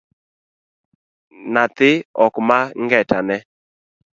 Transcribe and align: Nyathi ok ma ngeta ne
Nyathi 1.53 1.89
ok 2.23 2.33
ma 2.47 2.59
ngeta 2.83 3.17
ne 3.27 3.37